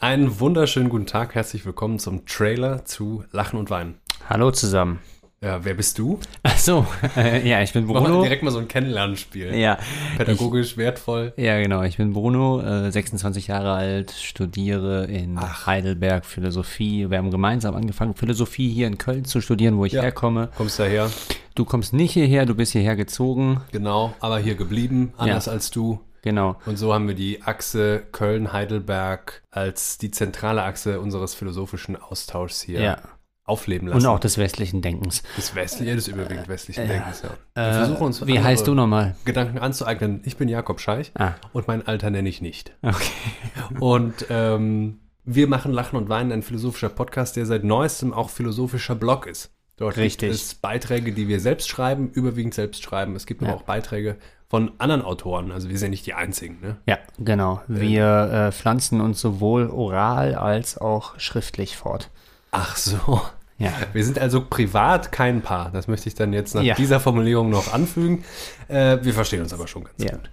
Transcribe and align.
Einen 0.00 0.40
wunderschönen 0.40 0.88
guten 0.88 1.06
Tag, 1.06 1.34
herzlich 1.34 1.66
willkommen 1.66 1.98
zum 1.98 2.24
Trailer 2.24 2.84
zu 2.84 3.24
Lachen 3.32 3.58
und 3.58 3.68
Weinen. 3.70 3.96
Hallo 4.28 4.50
zusammen. 4.50 5.00
Ja, 5.42 5.64
wer 5.64 5.72
bist 5.74 5.98
du? 5.98 6.18
Ach 6.42 6.56
so, 6.58 6.86
äh, 7.16 7.46
ja, 7.48 7.62
ich 7.62 7.72
bin 7.72 7.84
Machen 7.86 7.94
wir 8.04 8.08
Bruno. 8.08 8.22
direkt 8.22 8.42
mal 8.42 8.50
so 8.50 8.58
ein 8.58 8.68
Kennenlernspiel. 8.68 9.54
Ja, 9.54 9.78
Pädagogisch 10.18 10.76
wertvoll. 10.76 11.32
ich, 11.36 11.44
ja, 11.44 11.58
genau. 11.60 11.82
Ich 11.82 11.96
bin 11.96 12.12
Bruno, 12.12 12.60
äh, 12.60 12.90
26 12.90 13.46
Jahre 13.48 13.72
alt, 13.72 14.10
studiere 14.10 15.04
in 15.06 15.38
Heidelberg 15.66 16.26
Philosophie. 16.26 17.08
Wir 17.10 17.16
haben 17.18 17.30
gemeinsam 17.30 17.74
angefangen, 17.74 18.14
Philosophie 18.14 18.68
hier 18.70 18.86
in 18.86 18.98
Köln 18.98 19.24
zu 19.24 19.40
studieren, 19.40 19.78
wo 19.78 19.86
ich 19.86 19.92
Ja. 19.92 20.02
herkomme. 20.02 20.48
Kommst 20.56 20.78
daher, 20.78 21.10
Du 21.56 21.64
kommst 21.64 21.92
nicht 21.92 22.12
hierher, 22.12 22.46
du 22.46 22.54
bist 22.54 22.72
hierher 22.72 22.96
gezogen. 22.96 23.60
genau, 23.72 24.14
aber 24.20 24.38
hier 24.38 24.54
geblieben, 24.54 25.12
anders 25.18 25.48
als 25.48 25.70
du. 25.70 26.00
Genau. 26.22 26.56
Und 26.66 26.76
so 26.76 26.92
haben 26.92 27.08
wir 27.08 27.14
die 27.14 27.42
Achse 27.42 28.02
Köln-Heidelberg 28.12 29.42
als 29.50 29.98
die 29.98 30.10
zentrale 30.10 30.62
Achse 30.62 31.00
unseres 31.00 31.34
philosophischen 31.34 31.96
Austauschs 31.96 32.60
hier 32.62 32.80
Ja. 32.80 32.98
aufleben 33.44 33.88
lassen. 33.88 33.98
Und 34.00 34.06
auch 34.06 34.18
des 34.20 34.38
westlichen 34.38 34.82
Denkens. 34.82 35.22
des 35.36 35.54
westlichen, 35.54 35.96
des 35.96 36.08
überwiegend 36.08 36.46
westlichen 36.48 36.86
Denkens, 36.86 37.22
ja. 37.22 37.30
Wir 37.54 37.62
Äh, 37.62 37.72
versuchen 37.74 38.02
uns 38.06 38.26
wie 38.26 38.38
heißt 38.40 38.66
du 38.66 38.74
nochmal? 38.74 39.16
Gedanken 39.24 39.58
anzueignen. 39.58 40.20
Ich 40.24 40.36
bin 40.36 40.48
Jakob 40.48 40.80
Scheich 40.80 41.10
Ah. 41.18 41.34
und 41.52 41.66
mein 41.66 41.86
Alter 41.86 42.10
nenne 42.10 42.28
ich 42.28 42.40
nicht. 42.40 42.72
Okay. 42.82 43.10
Und 43.80 44.26
ähm, 44.30 45.00
wir 45.24 45.46
machen 45.48 45.72
Lachen 45.72 45.96
und 45.96 46.08
Weinen, 46.08 46.32
ein 46.32 46.42
philosophischer 46.42 46.88
Podcast, 46.88 47.36
der 47.36 47.46
seit 47.46 47.62
neuestem 47.64 48.12
auch 48.12 48.30
philosophischer 48.30 48.94
Blog 48.94 49.26
ist. 49.26 49.50
Dort 49.76 49.96
Richtig. 49.96 50.28
gibt 50.30 50.34
es 50.34 50.54
Beiträge, 50.54 51.12
die 51.12 51.26
wir 51.28 51.40
selbst 51.40 51.68
schreiben, 51.68 52.10
überwiegend 52.10 52.52
selbst 52.54 52.82
schreiben. 52.82 53.16
Es 53.16 53.26
gibt 53.26 53.42
aber 53.42 53.52
Ja. 53.52 53.56
auch 53.56 53.62
Beiträge 53.62 54.16
von 54.50 54.72
anderen 54.78 55.00
Autoren. 55.02 55.52
Also 55.52 55.68
wir 55.70 55.78
sind 55.78 55.90
nicht 55.90 56.04
die 56.06 56.14
einzigen. 56.14 56.58
Ne? 56.60 56.76
Ja, 56.84 56.98
genau. 57.18 57.62
Wir 57.68 58.48
äh, 58.48 58.52
pflanzen 58.52 59.00
uns 59.00 59.20
sowohl 59.20 59.68
oral 59.70 60.34
als 60.34 60.76
auch 60.76 61.18
schriftlich 61.20 61.76
fort. 61.76 62.10
Ach 62.50 62.76
so. 62.76 63.20
Ja. 63.58 63.72
Wir 63.92 64.04
sind 64.04 64.18
also 64.18 64.44
privat 64.44 65.12
kein 65.12 65.40
Paar. 65.42 65.70
Das 65.70 65.86
möchte 65.86 66.08
ich 66.08 66.14
dann 66.16 66.32
jetzt 66.32 66.54
nach 66.54 66.62
Ja. 66.62 66.74
dieser 66.74 66.98
Formulierung 66.98 67.48
noch 67.48 67.72
anfügen. 67.72 68.24
Äh, 68.68 68.98
wir 69.02 69.14
verstehen 69.14 69.40
uns 69.42 69.52
aber 69.52 69.68
schon 69.68 69.84
ganz 69.84 70.02
Ja. 70.02 70.12
gut. 70.12 70.30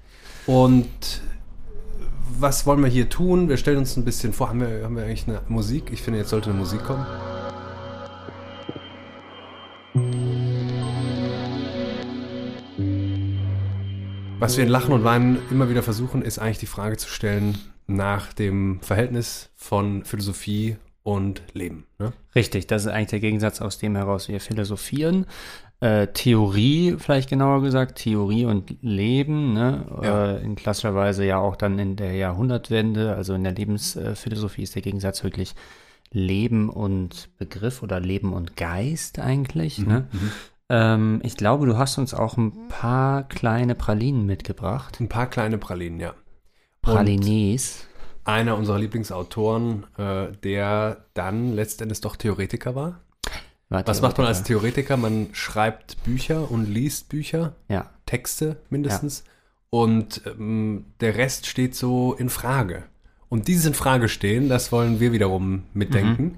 Und 0.48 1.22
was 2.40 2.66
wollen 2.66 2.82
wir 2.82 2.90
hier 2.90 3.10
tun? 3.10 3.50
Wir 3.50 3.58
stellen 3.58 3.78
uns 3.78 3.98
ein 3.98 4.06
bisschen 4.06 4.34
vor. 4.34 4.50
Haben 4.50 4.62
wir, 4.62 4.84
haben 4.84 4.96
wir 4.96 5.04
eigentlich 5.04 5.28
eine 5.28 5.42
Musik? 5.48 5.90
Ich 5.92 6.02
finde, 6.02 6.20
jetzt 6.20 6.30
sollte 6.30 6.50
eine 6.50 6.58
Musik 6.60 6.84
kommen. 6.86 7.06
Was 14.40 14.56
wir 14.56 14.64
in 14.64 14.70
Lachen 14.70 14.94
und 14.94 15.04
Weinen 15.04 15.40
immer 15.50 15.68
wieder 15.68 15.82
versuchen, 15.82 16.22
ist 16.22 16.38
eigentlich 16.38 16.60
die 16.60 16.68
Frage 16.68 16.98
zu 16.98 17.10
stellen 17.10 17.58
nach 17.88 18.34
dem 18.34 18.80
Verhältnis 18.82 19.50
von 19.56 20.06
Philosophie 20.06 20.78
und 21.02 21.42
Leben. 21.54 21.88
Ne? 21.98 22.14
Richtig, 22.36 22.68
das 22.68 22.86
ist 22.86 22.92
eigentlich 22.92 23.10
der 23.10 23.20
Gegensatz, 23.20 23.62
aus 23.62 23.80
dem 23.80 23.96
heraus 23.96 24.28
wir 24.28 24.40
philosophieren. 24.40 25.26
Äh, 25.80 26.08
Theorie, 26.08 26.98
vielleicht 27.00 27.30
genauer 27.30 27.64
gesagt, 27.64 27.98
Theorie 27.98 28.46
und 28.46 28.76
Leben, 28.82 29.54
ne? 29.54 29.86
Ja. 30.04 30.34
Äh, 30.34 30.44
in 30.44 30.56
klassischer 30.56 30.94
Weise 30.94 31.26
ja 31.26 31.40
auch 31.40 31.56
dann 31.56 31.80
in 31.80 31.96
der 31.96 32.14
Jahrhundertwende, 32.14 33.16
also 33.16 33.34
in 33.34 33.44
der 33.44 33.54
Lebensphilosophie 33.54 34.64
ist 34.64 34.76
der 34.76 34.84
Gegensatz 34.84 35.24
wirklich 35.24 35.56
Leben 36.12 36.70
und 36.70 37.30
Begriff 37.38 37.82
oder 37.82 38.00
Leben 38.00 38.34
und 38.34 38.56
Geist 38.56 39.20
eigentlich. 39.20 39.80
Ne? 39.80 40.08
Ähm, 40.70 41.22
ich 41.24 41.38
glaube, 41.38 41.66
du 41.66 41.78
hast 41.78 41.98
uns 41.98 42.14
auch 42.14 42.38
ein 42.38 42.68
paar 42.70 43.24
kleine 43.28 43.76
Pralinen 43.76 44.26
mitgebracht. 44.26 45.00
Ein 45.00 45.10
paar 45.10 45.28
kleine 45.28 45.58
Pralinen, 45.58 46.00
ja. 46.00 46.10
Und 46.10 46.94
Pralines. 46.94 47.86
einer 48.24 48.58
unserer 48.58 48.80
Lieblingsautoren, 48.80 49.86
äh, 49.98 50.32
der 50.44 51.06
dann 51.14 51.54
letztendlich 51.54 52.02
doch 52.02 52.16
Theoretiker 52.16 52.76
war. 52.76 53.02
Warte, 53.70 53.90
Was 53.90 54.02
macht 54.02 54.18
man 54.18 54.28
als 54.28 54.44
Theoretiker? 54.44 54.96
Man 54.96 55.30
schreibt 55.34 56.02
Bücher 56.04 56.50
und 56.50 56.66
liest 56.66 57.10
Bücher, 57.10 57.56
Ja, 57.68 57.90
Texte 58.06 58.62
mindestens. 58.70 59.26
Und 59.70 60.22
ähm, 60.26 60.86
der 61.02 61.16
Rest 61.16 61.48
steht 61.48 61.76
so 61.76 62.14
in 62.14 62.30
Frage. 62.30 62.84
Und 63.28 63.50
dieses 63.50 63.66
in 63.66 63.74
Frage 63.74 64.08
stehen, 64.08 64.48
das 64.48 64.72
wollen 64.72 65.02
wir 65.02 65.12
wiederum 65.12 65.64
mitdenken. 65.74 66.38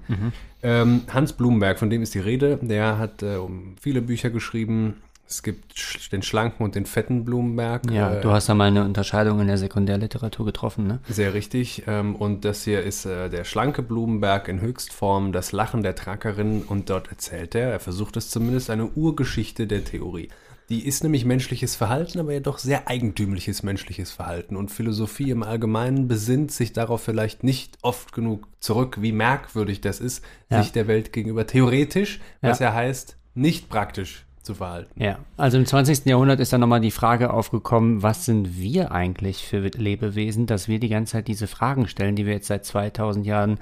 Ähm, 0.61 1.01
Hans 1.13 1.33
Blumenberg, 1.33 1.79
von 1.79 1.89
dem 1.89 2.01
ist 2.01 2.13
die 2.13 2.19
Rede, 2.19 2.59
der 2.61 2.97
hat 2.97 3.23
äh, 3.23 3.35
um 3.35 3.75
viele 3.81 4.01
Bücher 4.01 4.29
geschrieben. 4.29 4.95
Es 5.27 5.43
gibt 5.43 6.11
den 6.11 6.23
schlanken 6.23 6.63
und 6.65 6.73
den 6.73 6.87
fetten 6.87 7.23
Blumenberg. 7.23 7.89
ja, 7.91 8.15
Äh, 8.15 8.21
du 8.21 8.31
hast 8.31 8.49
da 8.49 8.55
mal 8.55 8.65
eine 8.65 8.83
Unterscheidung 8.83 9.39
in 9.39 9.47
der 9.47 9.59
Sekundärliteratur 9.59 10.43
getroffen, 10.47 10.87
ne? 10.87 10.99
Sehr 11.07 11.35
richtig. 11.35 11.83
Ähm, 11.87 12.15
und 12.15 12.45
das 12.45 12.63
hier 12.63 12.81
ist 12.81 13.05
äh, 13.05 13.29
der 13.29 13.43
schlanke 13.43 13.83
Blumenberg 13.83 14.47
in 14.47 14.59
Höchstform, 14.59 15.31
das 15.31 15.51
Lachen 15.51 15.83
der 15.83 15.93
Trackerin. 15.93 16.63
Und 16.63 16.89
dort 16.89 17.09
erzählt 17.11 17.53
er, 17.53 17.69
er 17.71 17.79
versucht 17.79 18.17
es 18.17 18.31
zumindest, 18.31 18.71
eine 18.71 18.87
Urgeschichte 18.87 19.67
der 19.67 19.83
Theorie. 19.85 20.29
Die 20.69 20.85
ist 20.85 21.03
nämlich 21.03 21.25
menschliches 21.25 21.75
Verhalten, 21.75 22.19
aber 22.19 22.31
ja 22.33 22.39
doch 22.41 22.59
sehr 22.59 22.87
eigentümliches 22.87 23.63
menschliches 23.63 24.11
Verhalten. 24.11 24.55
Und 24.55 24.69
Philosophie 24.69 25.31
im 25.31 25.41
Allgemeinen 25.41 26.07
besinnt 26.07 26.51
sich 26.51 26.73
darauf 26.73 27.01
vielleicht 27.01 27.43
nicht 27.43 27.77
oft 27.81 28.11
genug 28.13 28.47
zurück, 28.59 28.97
wie 29.01 29.11
merkwürdig 29.11 29.81
das 29.81 29.99
ist, 29.99 30.23
Ja. 30.49 30.61
sich 30.61 30.71
der 30.71 30.87
Welt 30.87 31.11
gegenüber 31.11 31.47
theoretisch, 31.47 32.19
was 32.41 32.59
Ja. 32.59 32.67
ja 32.67 32.73
heißt, 32.75 33.17
nicht 33.33 33.69
praktisch 33.69 34.25
zu 34.43 34.53
verhalten. 34.55 35.01
Ja, 35.01 35.19
also 35.37 35.57
im 35.57 35.65
20. 35.65 36.05
Jahrhundert 36.05 36.39
ist 36.39 36.53
dann 36.53 36.61
nochmal 36.61 36.81
die 36.81 36.91
Frage 36.91 37.33
aufgekommen, 37.33 38.01
was 38.03 38.25
sind 38.25 38.57
wir 38.59 38.91
eigentlich 38.91 39.45
für 39.45 39.59
Lebewesen, 39.59 40.45
dass 40.45 40.67
wir 40.67 40.79
die 40.79 40.89
ganze 40.89 41.13
Zeit 41.13 41.27
diese 41.27 41.47
Fragen 41.47 41.87
stellen, 41.87 42.15
die 42.15 42.25
wir 42.25 42.33
jetzt 42.33 42.47
seit 42.47 42.65
2000 42.65 43.25
Jahren 43.25 43.59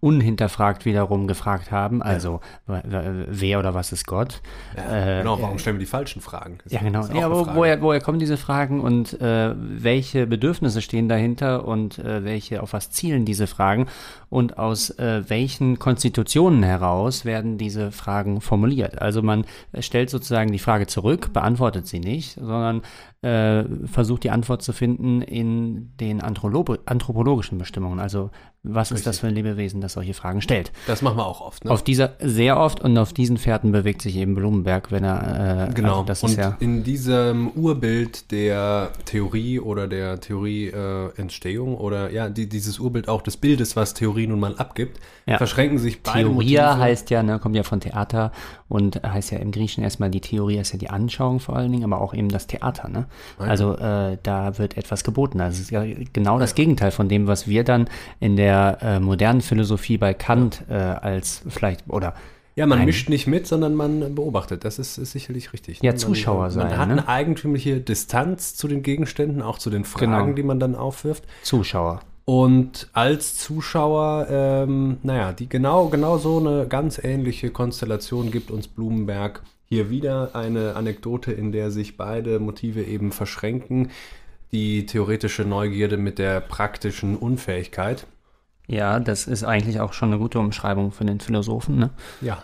unhinterfragt 0.00 0.84
wiederum 0.84 1.26
gefragt 1.26 1.70
haben. 1.70 2.02
Also, 2.02 2.40
w- 2.66 2.80
wer 3.28 3.58
oder 3.58 3.74
was 3.74 3.92
ist 3.92 4.06
Gott? 4.06 4.40
Äh, 4.74 5.18
genau, 5.18 5.40
warum 5.40 5.58
stellen 5.58 5.76
wir 5.76 5.80
die 5.80 5.86
falschen 5.86 6.20
Fragen? 6.22 6.58
Das 6.64 6.72
Ja, 6.72 6.80
genau. 6.80 7.06
Ja, 7.06 7.28
Frage. 7.28 7.50
woher, 7.54 7.82
woher 7.82 8.00
kommen 8.00 8.18
diese 8.18 8.36
Fragen 8.36 8.80
und 8.80 9.20
äh, 9.20 9.54
welche 9.56 10.26
Bedürfnisse 10.26 10.80
stehen 10.80 11.08
dahinter 11.08 11.66
und 11.68 11.98
äh, 11.98 12.24
welche, 12.24 12.62
auf 12.62 12.72
was 12.72 12.90
zielen 12.90 13.24
diese 13.24 13.46
Fragen 13.46 13.86
und 14.30 14.58
aus 14.58 14.90
äh, 14.98 15.22
welchen 15.28 15.78
Konstitutionen 15.78 16.62
heraus 16.62 17.24
werden 17.24 17.58
diese 17.58 17.92
Fragen 17.92 18.40
formuliert? 18.40 19.00
Also 19.02 19.20
man 19.22 19.44
äh, 19.72 19.82
stellt 19.82 20.08
sozusagen 20.10 20.50
die 20.50 20.58
Frage 20.58 20.86
zurück, 20.86 21.32
beantwortet 21.32 21.86
sie 21.86 22.00
nicht, 22.00 22.34
sondern 22.34 22.82
äh, 23.22 23.64
versucht 23.86 24.24
die 24.24 24.30
Antwort 24.30 24.62
zu 24.62 24.72
finden 24.72 25.20
in 25.20 25.90
den 25.98 26.22
Anthropo 26.22 26.76
anthropologischen 26.86 27.58
Bestimmungen. 27.58 28.00
Also 28.00 28.30
was 28.62 28.90
ist 28.90 29.06
das 29.06 29.20
für 29.20 29.26
ein 29.26 29.34
Lebewesen, 29.34 29.80
das 29.80 29.94
solche 29.94 30.12
Fragen 30.12 30.42
stellt? 30.42 30.70
Das 30.86 31.00
machen 31.00 31.16
wir 31.16 31.24
auch 31.26 31.40
oft. 31.40 31.64
Ne? 31.64 31.70
Auf 31.70 31.82
dieser 31.82 32.12
sehr 32.20 32.58
oft 32.58 32.80
und 32.82 32.98
auf 32.98 33.14
diesen 33.14 33.38
Fährten 33.38 33.72
bewegt 33.72 34.02
sich 34.02 34.16
eben 34.16 34.34
Blumenberg, 34.34 34.92
wenn 34.92 35.02
er 35.02 35.68
äh, 35.70 35.72
Genau. 35.72 35.92
Also 35.92 36.04
das 36.04 36.22
und 36.22 36.30
ist 36.32 36.36
ja 36.38 36.56
in 36.60 36.84
diesem 36.84 37.48
Urbild 37.52 38.30
der 38.30 38.90
Theorie 39.06 39.60
oder 39.60 39.88
der 39.88 40.20
Theorieentstehung 40.20 41.72
äh, 41.72 41.76
oder 41.76 42.12
ja, 42.12 42.28
die, 42.28 42.48
dieses 42.48 42.78
Urbild 42.78 43.08
auch 43.08 43.22
des 43.22 43.38
Bildes, 43.38 43.76
was 43.76 43.94
Theorie 43.94 44.26
nun 44.26 44.40
mal 44.40 44.56
abgibt, 44.58 45.00
Ja. 45.26 45.38
verschränken 45.38 45.78
sich 45.78 46.02
beide 46.02 46.28
Theoria 46.28 46.66
Motive. 46.68 46.80
heißt 46.84 47.10
ja, 47.10 47.22
ne, 47.22 47.38
kommt 47.38 47.56
ja 47.56 47.62
von 47.62 47.80
Theater 47.80 48.30
und 48.68 49.02
heißt 49.02 49.30
ja 49.30 49.38
im 49.38 49.52
Griechischen 49.52 49.82
erstmal 49.84 50.10
die 50.10 50.20
Theorie 50.20 50.58
ist 50.58 50.72
ja 50.72 50.78
die 50.78 50.90
Anschauung 50.90 51.40
vor 51.40 51.56
allen 51.56 51.72
Dingen, 51.72 51.84
aber 51.84 52.00
auch 52.02 52.12
eben 52.12 52.28
das 52.28 52.46
Theater, 52.46 52.88
ne? 52.88 53.06
Also 53.38 53.74
äh, 53.78 54.18
da 54.22 54.58
wird 54.58 54.76
etwas 54.76 55.02
geboten. 55.02 55.40
Also 55.40 55.54
es 55.56 55.60
ist 55.62 55.70
ja 55.70 55.82
genau 56.12 56.38
das 56.38 56.54
Gegenteil 56.54 56.90
von 56.90 57.08
dem, 57.08 57.26
was 57.26 57.48
wir 57.48 57.64
dann 57.64 57.88
in 58.20 58.36
der 58.36 58.49
äh, 58.80 59.00
modernen 59.00 59.40
Philosophie 59.40 59.98
bei 59.98 60.14
Kant 60.14 60.62
äh, 60.68 60.74
als 60.74 61.42
vielleicht 61.48 61.88
oder 61.88 62.14
Ja, 62.56 62.66
man 62.66 62.84
mischt 62.84 63.08
nicht 63.08 63.26
mit, 63.26 63.46
sondern 63.46 63.74
man 63.74 64.14
beobachtet. 64.14 64.64
Das 64.64 64.78
ist, 64.78 64.98
ist 64.98 65.12
sicherlich 65.12 65.52
richtig. 65.52 65.80
Ja, 65.82 65.92
Man- 65.92 65.98
Zuschauer 65.98 66.50
sein, 66.50 66.68
Man 66.68 66.78
hat 66.78 66.88
ne? 66.88 66.92
eine 66.94 67.08
eigentümliche 67.08 67.80
Distanz 67.80 68.54
zu 68.56 68.68
den 68.68 68.82
Gegenständen, 68.82 69.40
auch 69.42 69.58
zu 69.58 69.70
den 69.70 69.84
Fragen, 69.84 70.10
Genau. 70.24 70.32
die 70.34 70.42
man 70.42 70.58
dann 70.60 70.74
aufwirft. 70.74 71.24
Zuschauer. 71.42 72.00
Und 72.26 72.88
als 72.92 73.36
Zuschauer, 73.36 74.26
ähm, 74.30 74.98
naja, 75.02 75.32
die 75.32 75.48
genau, 75.48 75.88
genau 75.88 76.18
so 76.18 76.38
eine 76.38 76.66
ganz 76.68 76.98
ähnliche 77.02 77.50
Konstellation 77.50 78.30
gibt 78.30 78.50
uns 78.50 78.68
Blumenberg 78.68 79.42
hier 79.64 79.88
wieder 79.90 80.30
eine 80.34 80.76
Anekdote, 80.76 81.32
in 81.32 81.50
der 81.52 81.70
sich 81.70 81.96
beide 81.96 82.38
Motive 82.40 82.82
eben 82.82 83.10
verschränken. 83.12 83.90
Die 84.52 84.84
theoretische 84.86 85.44
Neugierde 85.44 85.96
mit 85.96 86.18
der 86.18 86.40
praktischen 86.40 87.16
Unfähigkeit. 87.16 88.06
Ja, 88.70 89.00
das 89.00 89.26
ist 89.26 89.42
eigentlich 89.42 89.80
auch 89.80 89.92
schon 89.92 90.10
eine 90.10 90.18
gute 90.18 90.38
Umschreibung 90.38 90.92
für 90.92 91.04
den 91.04 91.18
Philosophen, 91.18 91.76
ne? 91.76 91.90
Ja. 92.20 92.40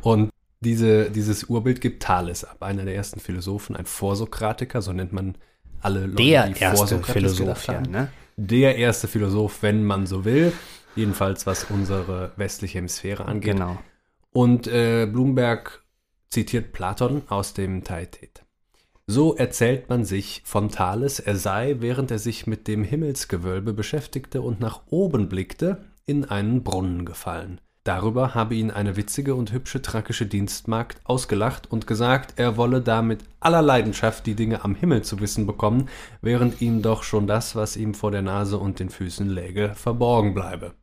Und 0.00 0.30
diese, 0.60 1.10
dieses 1.10 1.44
Urbild 1.44 1.80
gibt 1.80 2.04
Thales 2.04 2.44
ab, 2.44 2.62
einer 2.62 2.84
der 2.84 2.94
ersten 2.94 3.18
Philosophen, 3.18 3.74
ein 3.74 3.86
Vorsokratiker, 3.86 4.80
so 4.80 4.92
nennt 4.92 5.12
man 5.12 5.34
alle 5.80 6.06
Leute, 6.06 6.22
Der 6.22 6.48
die 6.48 6.60
erste 6.60 7.02
Philosoph, 7.02 7.66
ja, 7.66 7.80
ne? 7.80 8.08
Der 8.36 8.76
erste 8.76 9.08
Philosoph, 9.08 9.62
wenn 9.62 9.84
man 9.84 10.06
so 10.06 10.24
will. 10.24 10.52
Jedenfalls 10.94 11.46
was 11.46 11.64
unsere 11.64 12.32
westliche 12.36 12.78
Hemisphäre 12.78 13.24
angeht. 13.24 13.54
Genau. 13.54 13.78
Und 14.32 14.68
äh, 14.68 15.06
Bloomberg 15.06 15.82
zitiert 16.28 16.72
Platon 16.72 17.22
aus 17.28 17.54
dem 17.54 17.82
Theaet. 17.82 18.44
So 19.12 19.34
erzählt 19.34 19.88
man 19.88 20.04
sich 20.04 20.40
von 20.44 20.68
Thales, 20.68 21.18
er 21.18 21.34
sei, 21.34 21.78
während 21.80 22.12
er 22.12 22.20
sich 22.20 22.46
mit 22.46 22.68
dem 22.68 22.84
Himmelsgewölbe 22.84 23.72
beschäftigte 23.72 24.40
und 24.40 24.60
nach 24.60 24.82
oben 24.88 25.28
blickte, 25.28 25.78
in 26.06 26.26
einen 26.26 26.62
Brunnen 26.62 27.04
gefallen. 27.04 27.60
Darüber 27.82 28.36
habe 28.36 28.54
ihn 28.54 28.70
eine 28.70 28.94
witzige 28.94 29.34
und 29.34 29.50
hübsche 29.50 29.82
trakische 29.82 30.26
Dienstmagd 30.26 31.00
ausgelacht 31.02 31.68
und 31.72 31.88
gesagt, 31.88 32.34
er 32.36 32.56
wolle 32.56 32.82
da 32.82 33.02
mit 33.02 33.24
aller 33.40 33.62
Leidenschaft 33.62 34.26
die 34.26 34.36
Dinge 34.36 34.62
am 34.62 34.76
Himmel 34.76 35.02
zu 35.02 35.18
wissen 35.18 35.44
bekommen, 35.44 35.88
während 36.22 36.62
ihm 36.62 36.80
doch 36.80 37.02
schon 37.02 37.26
das, 37.26 37.56
was 37.56 37.76
ihm 37.76 37.94
vor 37.94 38.12
der 38.12 38.22
Nase 38.22 38.58
und 38.58 38.78
den 38.78 38.90
Füßen 38.90 39.28
läge, 39.28 39.72
verborgen 39.74 40.34
bleibe. 40.34 40.74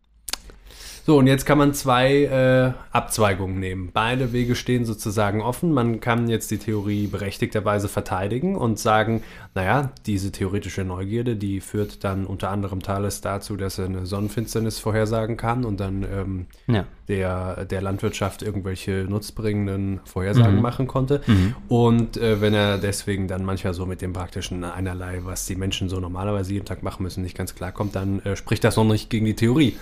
So, 1.08 1.18
und 1.18 1.28
jetzt 1.28 1.46
kann 1.46 1.58
man 1.58 1.74
zwei 1.74 2.24
äh, 2.26 2.74
Abzweigungen 2.92 3.62
nehmen. 3.62 3.92
Beide 3.94 4.34
Wege 4.34 4.56
stehen 4.56 4.84
sozusagen 4.84 5.42
offen. 5.42 5.72
Man 5.72 6.02
kann 6.02 6.28
jetzt 6.28 6.52
die 6.52 6.58
Theorie 6.58 7.08
berechtigterweise 7.08 7.88
verteidigen 7.88 8.58
und 8.58 8.78
sagen, 8.78 9.24
naja, 9.56 9.92
diese 10.06 10.34
theoretische 10.34 10.84
Neugierde, 10.84 11.38
die 11.38 11.62
führt 11.62 12.04
dann 12.04 12.26
unter 12.26 12.50
anderem 12.50 12.82
Thales 12.82 13.22
dazu, 13.22 13.56
dass 13.56 13.80
er 13.80 13.86
eine 13.86 14.06
Sonnenfinsternis 14.06 14.80
vorhersagen 14.80 15.38
kann 15.38 15.64
und 15.64 15.80
dann 15.80 16.04
ähm, 16.04 16.46
ja. 16.68 16.84
der, 17.08 17.64
der 17.64 17.82
Landwirtschaft 17.82 18.42
irgendwelche 18.42 19.06
nutzbringenden 19.08 20.02
Vorhersagen 20.04 20.58
mhm. 20.58 20.62
machen 20.62 20.88
konnte. 20.88 21.22
Mhm. 21.26 21.56
Und 21.70 22.18
äh, 22.18 22.42
wenn 22.42 22.54
er 22.54 22.80
deswegen 22.80 23.30
dann 23.30 23.46
manchmal 23.46 23.74
so 23.74 23.86
mit 23.86 24.02
dem 24.02 24.12
praktischen 24.12 24.66
einerlei, 24.66 25.22
was 25.24 25.46
die 25.46 25.56
Menschen 25.56 25.88
so 25.88 26.02
normalerweise 26.02 26.52
jeden 26.52 26.66
Tag 26.66 26.84
machen 26.84 27.04
müssen, 27.04 27.24
nicht 27.24 27.38
ganz 27.38 27.56
klarkommt, 27.56 27.96
dann 27.96 28.20
äh, 28.26 28.36
spricht 28.36 28.66
das 28.66 28.76
noch 28.76 28.84
nicht 28.84 29.10
gegen 29.10 29.26
die 29.26 29.36
Theorie. 29.36 29.78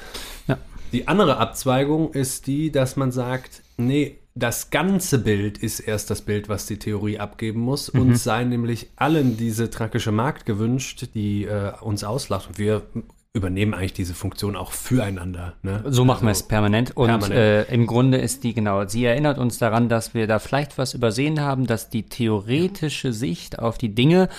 Ja. 0.48 0.60
Die 0.92 1.08
andere 1.08 1.38
Abzweigung 1.38 2.14
ist 2.14 2.48
die, 2.48 2.72
dass 2.72 2.96
man 2.96 3.12
sagt, 3.12 3.64
nee, 3.78 4.20
das 4.36 4.70
ganze 4.70 5.20
Bild 5.20 5.58
ist 5.58 5.80
erst 5.80 6.10
das 6.10 6.22
Bild, 6.22 6.50
was 6.50 6.66
die 6.66 6.78
Theorie 6.78 7.20
abgeben 7.20 7.62
muss. 7.62 7.94
Mhm. 7.94 8.02
Uns 8.02 8.24
sei 8.24 8.44
nämlich 8.44 8.90
allen 8.98 9.38
diese 9.38 9.70
trakische 9.70 10.12
Markt 10.12 10.46
gewünscht, 10.46 11.08
die 11.14 11.46
äh, 11.46 11.72
uns 11.82 12.04
auslacht. 12.04 12.50
Und 12.50 12.60
wir 12.60 12.84
übernehmen 13.36 13.74
eigentlich 13.74 13.94
diese 13.94 14.14
Funktion 14.14 14.56
auch 14.56 14.72
füreinander. 14.72 15.56
Ne? 15.62 15.84
So 15.88 16.06
machen 16.06 16.26
also, 16.26 16.28
wir 16.28 16.32
es 16.32 16.44
permanent. 16.44 16.96
Und 16.96 17.08
permanent. 17.08 17.36
Äh, 17.36 17.64
im 17.74 17.86
Grunde 17.86 18.18
ist 18.18 18.44
die, 18.44 18.54
genau, 18.54 18.88
sie 18.88 19.04
erinnert 19.06 19.38
uns 19.38 19.58
daran, 19.58 19.90
dass 19.90 20.14
wir 20.14 20.26
da 20.26 20.40
vielleicht 20.40 20.78
was 20.78 20.94
übersehen 20.94 21.42
haben, 21.42 21.68
dass 21.68 21.90
die 21.90 22.04
theoretische 22.04 23.12
Sicht 23.12 23.60
auf 23.60 23.78
die 23.78 23.94
Dinge 23.94 24.30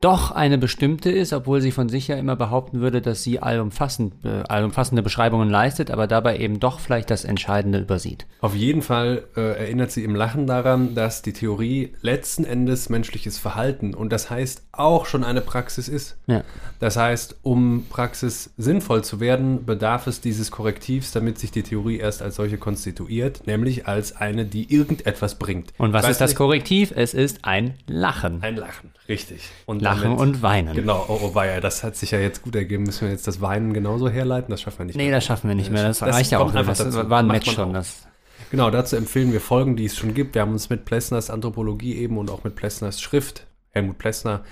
doch 0.00 0.30
eine 0.30 0.56
bestimmte 0.56 1.10
ist, 1.10 1.34
obwohl 1.34 1.60
sie 1.60 1.72
von 1.72 1.90
sich 1.90 2.08
ja 2.08 2.16
immer 2.16 2.34
behaupten 2.34 2.80
würde, 2.80 3.02
dass 3.02 3.22
sie 3.22 3.40
allumfassend, 3.40 4.14
äh, 4.24 4.42
allumfassende 4.48 5.02
Beschreibungen 5.02 5.50
leistet, 5.50 5.90
aber 5.90 6.06
dabei 6.06 6.38
eben 6.38 6.58
doch 6.58 6.80
vielleicht 6.80 7.10
das 7.10 7.24
Entscheidende 7.24 7.80
übersieht. 7.80 8.26
Auf 8.40 8.54
jeden 8.54 8.80
Fall 8.80 9.24
äh, 9.36 9.58
erinnert 9.58 9.90
sie 9.90 10.04
im 10.04 10.14
Lachen 10.14 10.46
daran, 10.46 10.94
dass 10.94 11.20
die 11.20 11.34
Theorie 11.34 11.92
letzten 12.00 12.44
Endes 12.44 12.88
menschliches 12.88 13.38
Verhalten 13.38 13.94
und 13.94 14.10
das 14.10 14.30
heißt 14.30 14.68
auch 14.80 15.06
schon 15.06 15.24
eine 15.24 15.40
Praxis 15.40 15.88
ist. 15.88 16.16
Ja. 16.26 16.42
Das 16.80 16.96
heißt, 16.96 17.36
um 17.42 17.84
Praxis 17.90 18.50
sinnvoll 18.56 19.04
zu 19.04 19.20
werden, 19.20 19.66
bedarf 19.66 20.06
es 20.06 20.22
dieses 20.22 20.50
Korrektivs, 20.50 21.12
damit 21.12 21.38
sich 21.38 21.50
die 21.50 21.62
Theorie 21.62 21.98
erst 21.98 22.22
als 22.22 22.36
solche 22.36 22.56
konstituiert, 22.56 23.46
nämlich 23.46 23.86
als 23.86 24.16
eine, 24.16 24.46
die 24.46 24.72
irgendetwas 24.72 25.34
bringt. 25.34 25.74
Und 25.76 25.92
was 25.92 26.08
ist 26.08 26.22
das 26.22 26.34
Korrektiv? 26.34 26.92
Es 26.96 27.12
ist 27.12 27.44
ein 27.44 27.74
Lachen. 27.86 28.42
Ein 28.42 28.56
Lachen, 28.56 28.90
richtig. 29.08 29.50
Und 29.66 29.82
Lachen 29.82 30.04
damit, 30.04 30.20
und 30.20 30.42
Weinen. 30.42 30.74
Genau, 30.74 31.04
oh, 31.08 31.20
oh 31.22 31.34
weia, 31.34 31.60
das 31.60 31.84
hat 31.84 31.96
sich 31.96 32.12
ja 32.12 32.18
jetzt 32.18 32.42
gut 32.42 32.56
ergeben. 32.56 32.84
Müssen 32.84 33.02
wir 33.02 33.10
jetzt 33.10 33.26
das 33.26 33.42
Weinen 33.42 33.74
genauso 33.74 34.08
herleiten? 34.08 34.50
Das 34.50 34.62
schaffen 34.62 34.78
wir 34.78 34.86
nicht 34.86 34.96
nee, 34.96 35.02
mehr. 35.02 35.10
Nee, 35.10 35.16
das 35.16 35.24
schaffen 35.26 35.48
wir 35.48 35.54
nicht 35.54 35.70
mehr. 35.70 35.82
Das, 35.82 35.98
das 35.98 36.14
reicht 36.14 36.30
ja 36.30 36.38
auch. 36.38 36.54
Einfach 36.54 36.76
das 36.76 36.78
dazu. 36.78 37.10
war 37.10 37.18
ein 37.18 37.26
Match 37.26 37.52
schon. 37.52 37.74
Das 37.74 38.06
genau, 38.50 38.70
dazu 38.70 38.96
empfehlen 38.96 39.32
wir 39.32 39.42
Folgen, 39.42 39.76
die 39.76 39.84
es 39.84 39.98
schon 39.98 40.14
gibt. 40.14 40.34
Wir 40.34 40.40
haben 40.42 40.52
uns 40.52 40.70
mit 40.70 40.86
Plessners 40.86 41.28
Anthropologie 41.28 41.96
eben 41.96 42.16
und 42.16 42.30
auch 42.30 42.42
mit 42.42 42.56
Plessners 42.56 43.02
Schrift, 43.02 43.46
Helmut 43.70 43.98
Plessner, 43.98 44.44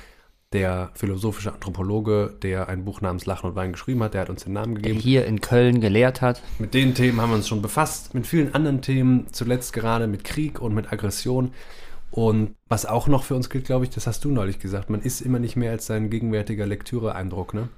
der 0.52 0.90
philosophische 0.94 1.52
Anthropologe, 1.52 2.34
der 2.42 2.68
ein 2.68 2.84
Buch 2.84 3.00
namens 3.00 3.26
Lachen 3.26 3.50
und 3.50 3.56
Wein 3.56 3.72
geschrieben 3.72 4.02
hat, 4.02 4.14
der 4.14 4.22
hat 4.22 4.30
uns 4.30 4.44
den 4.44 4.54
Namen 4.54 4.76
gegeben. 4.76 4.94
Der 4.94 5.02
hier 5.02 5.26
in 5.26 5.40
Köln 5.40 5.80
gelehrt 5.80 6.22
hat. 6.22 6.42
Mit 6.58 6.74
den 6.74 6.94
Themen 6.94 7.20
haben 7.20 7.30
wir 7.30 7.36
uns 7.36 7.48
schon 7.48 7.62
befasst, 7.62 8.14
mit 8.14 8.26
vielen 8.26 8.54
anderen 8.54 8.80
Themen, 8.80 9.26
zuletzt 9.32 9.72
gerade 9.72 10.06
mit 10.06 10.24
Krieg 10.24 10.60
und 10.60 10.74
mit 10.74 10.92
Aggression. 10.92 11.52
Und 12.10 12.54
was 12.68 12.86
auch 12.86 13.08
noch 13.08 13.24
für 13.24 13.34
uns 13.34 13.50
gilt, 13.50 13.66
glaube 13.66 13.84
ich, 13.84 13.90
das 13.90 14.06
hast 14.06 14.24
du 14.24 14.30
neulich 14.30 14.58
gesagt, 14.58 14.88
man 14.88 15.02
ist 15.02 15.20
immer 15.20 15.38
nicht 15.38 15.56
mehr 15.56 15.72
als 15.72 15.86
sein 15.86 16.08
gegenwärtiger 16.08 16.66
Lektüre-Eindruck, 16.66 17.52
ne? 17.52 17.68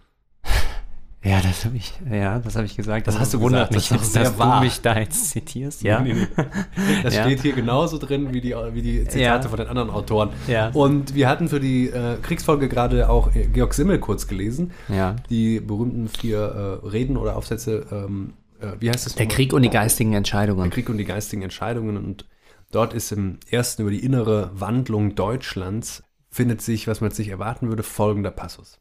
Ja, 1.22 1.40
das 1.42 1.66
habe 1.66 1.76
ich, 1.76 1.92
ja, 2.10 2.38
das 2.38 2.56
habe 2.56 2.64
ich 2.64 2.76
gesagt. 2.76 3.06
Das, 3.06 3.14
das 3.14 3.20
hast 3.20 3.34
du 3.34 3.40
wundert 3.40 3.72
mich, 3.72 3.88
das 3.88 4.12
dass 4.12 4.38
wahr. 4.38 4.60
du 4.60 4.64
mich 4.64 4.80
da 4.80 4.98
jetzt 4.98 5.30
zitierst. 5.30 5.82
Ja, 5.82 6.00
nee, 6.00 6.14
nee, 6.14 6.26
nee. 6.34 6.44
das 7.02 7.14
ja. 7.14 7.24
steht 7.24 7.42
hier 7.42 7.52
genauso 7.52 7.98
drin 7.98 8.32
wie 8.32 8.40
die, 8.40 8.54
wie 8.72 8.80
die 8.80 9.04
Zitate 9.04 9.44
ja. 9.44 9.48
von 9.48 9.58
den 9.58 9.68
anderen 9.68 9.90
Autoren. 9.90 10.30
Ja. 10.48 10.70
Und 10.70 11.14
wir 11.14 11.28
hatten 11.28 11.50
für 11.50 11.60
die 11.60 11.88
äh, 11.88 12.16
Kriegsfolge 12.22 12.68
gerade 12.68 13.10
auch 13.10 13.34
äh, 13.34 13.46
Georg 13.46 13.74
Simmel 13.74 13.98
kurz 13.98 14.28
gelesen. 14.28 14.72
Ja. 14.88 15.16
Die 15.28 15.60
berühmten 15.60 16.08
vier 16.08 16.80
äh, 16.82 16.86
Reden 16.86 17.18
oder 17.18 17.36
Aufsätze. 17.36 17.86
Ähm, 17.92 18.32
äh, 18.58 18.68
wie 18.80 18.88
heißt 18.88 19.04
das? 19.04 19.14
Der 19.14 19.28
Krieg 19.28 19.52
und 19.52 19.60
die 19.60 19.70
geistigen 19.70 20.14
Entscheidungen. 20.14 20.62
Der 20.62 20.70
Krieg 20.70 20.88
und 20.88 20.96
die 20.96 21.04
geistigen 21.04 21.42
Entscheidungen 21.42 21.98
und 21.98 22.24
Dort 22.70 22.94
ist 22.94 23.10
im 23.10 23.38
ersten 23.50 23.82
über 23.82 23.90
die 23.90 24.04
innere 24.04 24.50
Wandlung 24.54 25.16
Deutschlands 25.16 26.04
findet 26.28 26.62
sich, 26.62 26.86
was 26.86 27.00
man 27.00 27.10
sich 27.10 27.28
erwarten 27.28 27.68
würde, 27.68 27.82
folgender 27.82 28.30
Passus. 28.30 28.78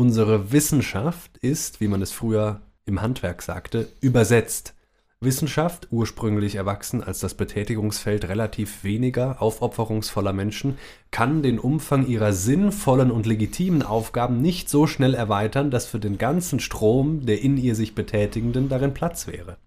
Unsere 0.00 0.50
Wissenschaft 0.50 1.36
ist, 1.42 1.82
wie 1.82 1.86
man 1.86 2.00
es 2.00 2.10
früher 2.10 2.62
im 2.86 3.02
Handwerk 3.02 3.42
sagte, 3.42 3.86
übersetzt. 4.00 4.72
Wissenschaft, 5.20 5.88
ursprünglich 5.90 6.54
erwachsen 6.54 7.04
als 7.04 7.20
das 7.20 7.34
Betätigungsfeld 7.34 8.26
relativ 8.26 8.82
weniger 8.82 9.42
aufopferungsvoller 9.42 10.32
Menschen, 10.32 10.78
kann 11.10 11.42
den 11.42 11.58
Umfang 11.58 12.06
ihrer 12.06 12.32
sinnvollen 12.32 13.10
und 13.10 13.26
legitimen 13.26 13.82
Aufgaben 13.82 14.40
nicht 14.40 14.70
so 14.70 14.86
schnell 14.86 15.12
erweitern, 15.12 15.70
dass 15.70 15.84
für 15.84 16.00
den 16.00 16.16
ganzen 16.16 16.60
Strom 16.60 17.26
der 17.26 17.42
in 17.42 17.58
ihr 17.58 17.74
sich 17.74 17.94
Betätigenden 17.94 18.70
darin 18.70 18.94
Platz 18.94 19.26
wäre. 19.26 19.58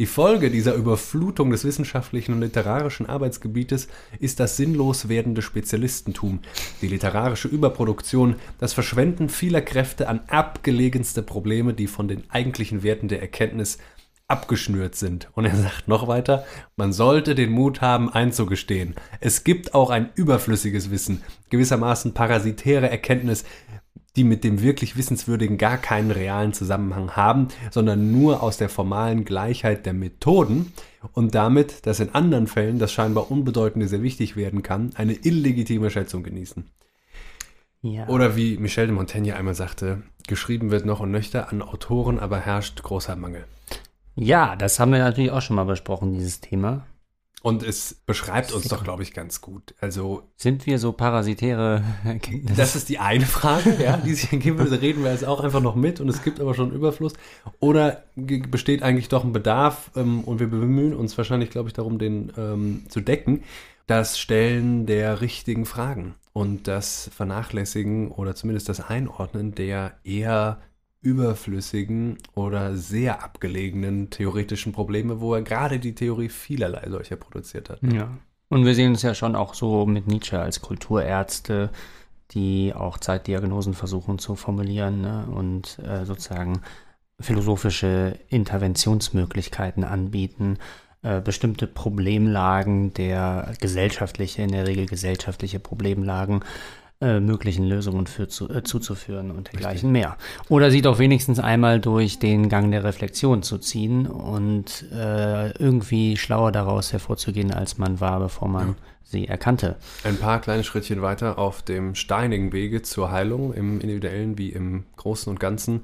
Die 0.00 0.06
Folge 0.06 0.50
dieser 0.50 0.74
Überflutung 0.74 1.50
des 1.50 1.64
wissenschaftlichen 1.64 2.32
und 2.32 2.40
literarischen 2.40 3.06
Arbeitsgebietes 3.06 3.86
ist 4.18 4.40
das 4.40 4.56
sinnlos 4.56 5.08
werdende 5.08 5.40
Spezialistentum, 5.40 6.40
die 6.82 6.88
literarische 6.88 7.46
Überproduktion, 7.46 8.34
das 8.58 8.72
Verschwenden 8.72 9.28
vieler 9.28 9.60
Kräfte 9.60 10.08
an 10.08 10.20
abgelegenste 10.26 11.22
Probleme, 11.22 11.74
die 11.74 11.86
von 11.86 12.08
den 12.08 12.28
eigentlichen 12.28 12.82
Werten 12.82 13.06
der 13.06 13.20
Erkenntnis 13.20 13.78
abgeschnürt 14.26 14.96
sind. 14.96 15.28
Und 15.34 15.44
er 15.44 15.54
sagt 15.54 15.86
noch 15.86 16.08
weiter, 16.08 16.44
man 16.74 16.92
sollte 16.92 17.36
den 17.36 17.52
Mut 17.52 17.80
haben 17.80 18.10
einzugestehen. 18.10 18.96
Es 19.20 19.44
gibt 19.44 19.74
auch 19.74 19.90
ein 19.90 20.10
überflüssiges 20.16 20.90
Wissen, 20.90 21.22
gewissermaßen 21.50 22.14
parasitäre 22.14 22.90
Erkenntnis, 22.90 23.44
die 24.16 24.24
mit 24.24 24.44
dem 24.44 24.62
wirklich 24.62 24.96
Wissenswürdigen 24.96 25.58
gar 25.58 25.76
keinen 25.76 26.10
realen 26.10 26.52
Zusammenhang 26.52 27.12
haben, 27.16 27.48
sondern 27.70 28.12
nur 28.12 28.42
aus 28.42 28.56
der 28.56 28.68
formalen 28.68 29.24
Gleichheit 29.24 29.86
der 29.86 29.92
Methoden 29.92 30.72
und 31.12 31.34
damit, 31.34 31.86
dass 31.86 32.00
in 32.00 32.14
anderen 32.14 32.46
Fällen 32.46 32.78
das 32.78 32.92
scheinbar 32.92 33.30
Unbedeutende 33.30 33.88
sehr 33.88 34.02
wichtig 34.02 34.36
werden 34.36 34.62
kann, 34.62 34.90
eine 34.94 35.14
illegitime 35.14 35.90
Schätzung 35.90 36.22
genießen. 36.22 36.70
Ja. 37.82 38.08
Oder 38.08 38.34
wie 38.34 38.56
Michel 38.56 38.86
de 38.86 38.94
Montaigne 38.94 39.36
einmal 39.36 39.54
sagte, 39.54 40.02
geschrieben 40.26 40.70
wird 40.70 40.86
noch 40.86 41.00
und 41.00 41.10
nöchter 41.10 41.52
an 41.52 41.60
Autoren, 41.60 42.18
aber 42.18 42.38
herrscht 42.38 42.82
großer 42.82 43.14
Mangel. 43.16 43.44
Ja, 44.16 44.56
das 44.56 44.78
haben 44.78 44.92
wir 44.92 45.00
natürlich 45.00 45.32
auch 45.32 45.42
schon 45.42 45.56
mal 45.56 45.64
besprochen, 45.64 46.14
dieses 46.14 46.40
Thema. 46.40 46.86
Und 47.44 47.62
es 47.62 47.92
beschreibt 48.06 48.52
uns 48.52 48.68
doch, 48.68 48.82
glaube 48.84 49.02
ich, 49.02 49.12
ganz 49.12 49.42
gut. 49.42 49.74
Also 49.78 50.22
sind 50.34 50.64
wir 50.64 50.78
so 50.78 50.92
parasitäre 50.92 51.84
Erkenntnisse? 52.02 52.56
Das 52.56 52.74
ist 52.74 52.88
die 52.88 52.98
eine 52.98 53.26
Frage, 53.26 53.76
ja, 53.82 53.98
die 53.98 54.14
sich 54.14 54.32
ergeben 54.32 54.56
würde. 54.56 54.80
Reden 54.80 55.04
wir 55.04 55.12
jetzt 55.12 55.26
auch 55.26 55.44
einfach 55.44 55.60
noch 55.60 55.74
mit 55.74 56.00
und 56.00 56.08
es 56.08 56.22
gibt 56.22 56.40
aber 56.40 56.54
schon 56.54 56.72
Überfluss. 56.72 57.12
Oder 57.60 58.04
besteht 58.16 58.82
eigentlich 58.82 59.10
doch 59.10 59.24
ein 59.24 59.34
Bedarf 59.34 59.90
ähm, 59.94 60.24
und 60.24 60.40
wir 60.40 60.46
bemühen 60.46 60.94
uns 60.94 61.18
wahrscheinlich, 61.18 61.50
glaube 61.50 61.68
ich, 61.68 61.74
darum, 61.74 61.98
den 61.98 62.32
ähm, 62.38 62.86
zu 62.88 63.02
decken. 63.02 63.42
Das 63.86 64.18
Stellen 64.18 64.86
der 64.86 65.20
richtigen 65.20 65.66
Fragen 65.66 66.14
und 66.32 66.66
das 66.66 67.10
Vernachlässigen 67.14 68.10
oder 68.10 68.34
zumindest 68.34 68.70
das 68.70 68.80
Einordnen 68.80 69.54
der 69.54 69.98
eher 70.02 70.62
überflüssigen 71.04 72.18
oder 72.34 72.76
sehr 72.76 73.22
abgelegenen 73.22 74.10
theoretischen 74.10 74.72
Probleme, 74.72 75.20
wo 75.20 75.34
er 75.34 75.42
gerade 75.42 75.78
die 75.78 75.94
Theorie 75.94 76.30
vielerlei 76.30 76.88
solcher 76.88 77.16
produziert 77.16 77.70
hat. 77.70 77.80
Ja. 77.82 78.08
Und 78.48 78.64
wir 78.64 78.74
sehen 78.74 78.90
uns 78.90 79.02
ja 79.02 79.14
schon 79.14 79.36
auch 79.36 79.54
so 79.54 79.86
mit 79.86 80.06
Nietzsche 80.06 80.40
als 80.40 80.60
Kulturärzte, 80.60 81.70
die 82.30 82.72
auch 82.74 82.98
Zeitdiagnosen 82.98 83.74
versuchen 83.74 84.18
zu 84.18 84.34
formulieren 84.34 85.02
ne? 85.02 85.26
und 85.26 85.78
äh, 85.78 86.04
sozusagen 86.04 86.62
philosophische 87.20 88.18
Interventionsmöglichkeiten 88.28 89.84
anbieten, 89.84 90.58
äh, 91.02 91.20
bestimmte 91.20 91.66
Problemlagen 91.66 92.94
der 92.94 93.52
gesellschaftliche, 93.60 94.42
in 94.42 94.52
der 94.52 94.66
Regel 94.66 94.86
gesellschaftliche 94.86 95.60
Problemlagen 95.60 96.40
äh, 97.00 97.20
möglichen 97.20 97.64
Lösungen 97.64 98.06
für, 98.06 98.28
zu, 98.28 98.48
äh, 98.48 98.62
zuzuführen 98.62 99.30
und 99.30 99.52
dergleichen 99.52 99.90
mehr. 99.90 100.16
Oder 100.48 100.70
sie 100.70 100.80
doch 100.80 100.98
wenigstens 100.98 101.38
einmal 101.38 101.80
durch 101.80 102.18
den 102.18 102.48
Gang 102.48 102.70
der 102.70 102.84
Reflexion 102.84 103.42
zu 103.42 103.58
ziehen 103.58 104.06
und 104.06 104.84
äh, 104.92 105.50
irgendwie 105.58 106.16
schlauer 106.16 106.52
daraus 106.52 106.92
hervorzugehen, 106.92 107.52
als 107.52 107.78
man 107.78 108.00
war, 108.00 108.20
bevor 108.20 108.48
man 108.48 108.68
ja. 108.68 108.74
sie 109.02 109.28
erkannte. 109.28 109.76
Ein 110.04 110.16
paar 110.18 110.40
kleine 110.40 110.64
Schrittchen 110.64 111.02
weiter 111.02 111.38
auf 111.38 111.62
dem 111.62 111.94
steinigen 111.94 112.52
Wege 112.52 112.82
zur 112.82 113.10
Heilung, 113.10 113.52
im 113.52 113.80
individuellen 113.80 114.38
wie 114.38 114.50
im 114.50 114.84
Großen 114.96 115.30
und 115.30 115.40
Ganzen. 115.40 115.80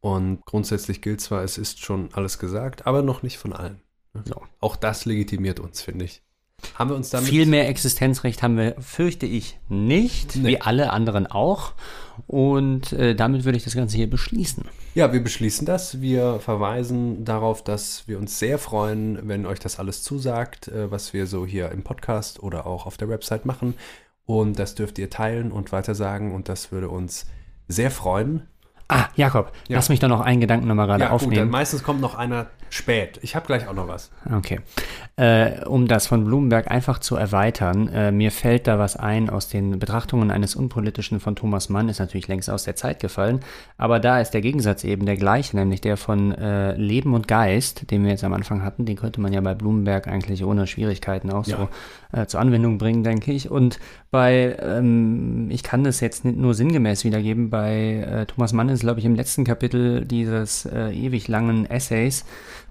Und 0.00 0.44
grundsätzlich 0.44 1.00
gilt 1.00 1.22
zwar, 1.22 1.42
es 1.42 1.56
ist 1.56 1.80
schon 1.80 2.10
alles 2.12 2.38
gesagt, 2.38 2.86
aber 2.86 3.00
noch 3.00 3.22
nicht 3.22 3.38
von 3.38 3.54
allen. 3.54 3.80
So. 4.24 4.42
Auch 4.60 4.76
das 4.76 5.06
legitimiert 5.06 5.58
uns, 5.58 5.80
finde 5.80 6.04
ich. 6.04 6.22
Haben 6.74 6.90
wir 6.90 6.96
uns 6.96 7.10
damit. 7.10 7.28
Viel 7.28 7.46
mehr 7.46 7.68
Existenzrecht 7.68 8.42
haben 8.42 8.56
wir, 8.56 8.74
fürchte 8.80 9.26
ich, 9.26 9.58
nicht, 9.68 10.36
Nee. 10.36 10.48
wie 10.48 10.60
alle 10.60 10.90
anderen 10.90 11.26
auch. 11.26 11.72
Und 12.26 12.92
äh, 12.92 13.14
damit 13.14 13.44
würde 13.44 13.56
ich 13.56 13.64
das 13.64 13.74
Ganze 13.74 13.96
hier 13.96 14.08
beschließen. 14.10 14.64
Ja, 14.94 15.12
wir 15.12 15.22
beschließen 15.22 15.66
das. 15.66 16.00
Wir 16.00 16.38
verweisen 16.40 17.24
darauf, 17.24 17.62
dass 17.64 18.06
wir 18.06 18.18
uns 18.18 18.38
sehr 18.38 18.58
freuen, 18.58 19.18
wenn 19.28 19.46
euch 19.46 19.58
das 19.58 19.78
alles 19.78 20.02
zusagt, 20.02 20.68
äh, 20.68 20.90
was 20.90 21.12
wir 21.12 21.26
so 21.26 21.46
hier 21.46 21.70
im 21.72 21.82
Podcast 21.82 22.42
oder 22.42 22.66
auch 22.66 22.86
auf 22.86 22.96
der 22.96 23.08
Website 23.08 23.46
machen. 23.46 23.74
Und 24.26 24.58
das 24.58 24.74
dürft 24.74 24.98
ihr 24.98 25.10
teilen 25.10 25.52
und 25.52 25.72
weitersagen. 25.72 26.32
Und 26.32 26.48
das 26.48 26.72
würde 26.72 26.88
uns 26.88 27.26
sehr 27.68 27.90
freuen. 27.90 28.42
Ah, 28.96 29.08
Jakob, 29.16 29.50
Ja. 29.68 29.76
lass 29.76 29.88
mich 29.88 29.98
doch 30.00 30.08
noch 30.08 30.20
einen 30.20 30.40
Gedanken 30.40 30.68
nochmal 30.68 30.86
gerade 30.86 31.04
Ja, 31.04 31.10
gut, 31.10 31.22
dann 31.22 31.28
aufnehmen. 31.28 31.50
meistens 31.50 31.82
kommt 31.82 32.00
noch 32.00 32.14
einer 32.14 32.46
spät. 32.70 33.18
Ich 33.22 33.34
habe 33.36 33.46
gleich 33.46 33.66
auch 33.68 33.72
noch 33.74 33.88
was. 33.88 34.10
Okay. 34.32 34.60
Äh, 35.16 35.64
um 35.66 35.86
das 35.86 36.08
von 36.08 36.24
Blumenberg 36.24 36.68
einfach 36.70 36.98
zu 36.98 37.14
erweitern, 37.14 37.88
äh, 37.88 38.10
mir 38.10 38.32
fällt 38.32 38.66
da 38.66 38.80
was 38.80 38.96
ein 38.96 39.30
aus 39.30 39.48
den 39.48 39.78
Betrachtungen 39.78 40.32
eines 40.32 40.56
Unpolitischen 40.56 41.20
von 41.20 41.36
Thomas 41.36 41.68
Mann, 41.68 41.88
ist 41.88 42.00
natürlich 42.00 42.26
längst 42.26 42.50
aus 42.50 42.64
der 42.64 42.74
Zeit 42.74 42.98
gefallen, 42.98 43.40
aber 43.78 44.00
da 44.00 44.18
ist 44.20 44.30
der 44.32 44.40
Gegensatz 44.40 44.82
eben 44.82 45.06
der 45.06 45.16
gleiche, 45.16 45.56
nämlich 45.56 45.80
der 45.82 45.96
von 45.96 46.32
äh, 46.32 46.74
Leben 46.76 47.14
und 47.14 47.28
Geist, 47.28 47.90
den 47.92 48.02
wir 48.02 48.10
jetzt 48.10 48.24
am 48.24 48.32
Anfang 48.32 48.64
hatten, 48.64 48.86
den 48.86 48.96
könnte 48.96 49.20
man 49.20 49.32
ja 49.32 49.40
bei 49.40 49.54
Blumenberg 49.54 50.08
eigentlich 50.08 50.44
ohne 50.44 50.66
Schwierigkeiten 50.66 51.30
auch 51.30 51.46
Ja. 51.46 51.56
so 52.12 52.18
äh, 52.18 52.26
zur 52.26 52.40
Anwendung 52.40 52.78
bringen, 52.78 53.04
denke 53.04 53.30
ich. 53.32 53.50
Und 53.50 53.78
bei, 54.14 54.56
ähm, 54.60 55.48
ich 55.50 55.64
kann 55.64 55.82
das 55.82 55.98
jetzt 55.98 56.24
nicht 56.24 56.38
nur 56.38 56.54
sinngemäß 56.54 57.02
wiedergeben, 57.02 57.50
bei 57.50 57.96
äh, 57.96 58.26
Thomas 58.26 58.52
Mann 58.52 58.68
ist, 58.68 58.82
glaube 58.82 59.00
ich, 59.00 59.06
im 59.06 59.16
letzten 59.16 59.42
Kapitel 59.42 60.04
dieses 60.04 60.66
äh, 60.66 60.90
ewig 60.90 61.26
langen 61.26 61.68
Essays, 61.68 62.24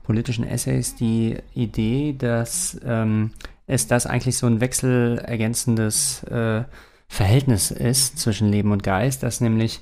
politischen 0.04 0.48
Essays, 0.48 0.96
die 0.96 1.36
Idee, 1.54 2.16
dass 2.18 2.80
ähm, 2.86 3.32
es 3.68 3.88
das 3.88 4.06
eigentlich 4.06 4.38
so 4.38 4.48
ein 4.48 4.62
wechselergänzendes 4.62 6.24
äh, 6.32 6.64
Verhältnis 7.10 7.72
ist 7.72 8.20
zwischen 8.20 8.48
Leben 8.48 8.72
und 8.72 8.82
Geist, 8.82 9.22
dass 9.22 9.42
nämlich 9.42 9.82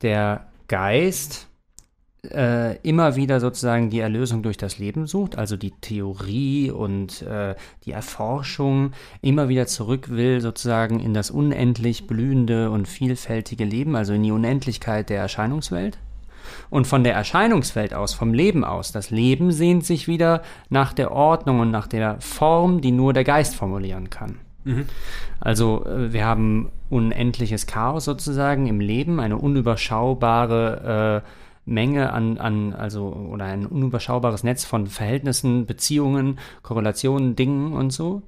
der 0.00 0.46
Geist 0.68 1.48
äh, 2.32 2.76
immer 2.78 3.16
wieder 3.16 3.40
sozusagen 3.40 3.90
die 3.90 4.00
Erlösung 4.00 4.42
durch 4.42 4.56
das 4.56 4.78
Leben 4.78 5.06
sucht, 5.06 5.36
also 5.38 5.56
die 5.56 5.72
Theorie 5.72 6.70
und 6.70 7.22
äh, 7.22 7.54
die 7.84 7.92
Erforschung 7.92 8.92
immer 9.22 9.48
wieder 9.48 9.66
zurück 9.66 10.10
will 10.10 10.40
sozusagen 10.40 11.00
in 11.00 11.14
das 11.14 11.30
unendlich 11.30 12.06
blühende 12.06 12.70
und 12.70 12.88
vielfältige 12.88 13.64
Leben, 13.64 13.96
also 13.96 14.12
in 14.12 14.22
die 14.22 14.32
Unendlichkeit 14.32 15.10
der 15.10 15.20
Erscheinungswelt. 15.20 15.98
Und 16.70 16.86
von 16.86 17.04
der 17.04 17.14
Erscheinungswelt 17.14 17.94
aus, 17.94 18.14
vom 18.14 18.34
Leben 18.34 18.64
aus, 18.64 18.92
das 18.92 19.10
Leben 19.10 19.50
sehnt 19.50 19.84
sich 19.84 20.08
wieder 20.08 20.42
nach 20.68 20.92
der 20.92 21.12
Ordnung 21.12 21.60
und 21.60 21.70
nach 21.70 21.86
der 21.86 22.20
Form, 22.20 22.80
die 22.80 22.92
nur 22.92 23.12
der 23.12 23.24
Geist 23.24 23.54
formulieren 23.54 24.10
kann. 24.10 24.38
Also 25.40 25.84
äh, 25.84 26.12
wir 26.12 26.24
haben 26.24 26.70
unendliches 26.90 27.66
Chaos 27.66 28.04
sozusagen 28.04 28.66
im 28.66 28.80
Leben, 28.80 29.20
eine 29.20 29.36
unüberschaubare 29.36 31.22
äh, 31.24 31.43
Menge 31.64 32.12
an, 32.12 32.38
an, 32.38 32.72
also 32.72 33.12
oder 33.12 33.46
ein 33.46 33.66
unüberschaubares 33.66 34.44
Netz 34.44 34.64
von 34.64 34.86
Verhältnissen, 34.86 35.66
Beziehungen, 35.66 36.38
Korrelationen, 36.62 37.36
Dingen 37.36 37.72
und 37.72 37.90
so. 37.90 38.22